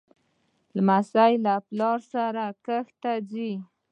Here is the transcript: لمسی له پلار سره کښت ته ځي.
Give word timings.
لمسی 0.75 1.33
له 1.45 1.53
پلار 1.67 1.99
سره 2.13 2.43
کښت 2.65 2.93
ته 3.03 3.11
ځي. 3.29 3.51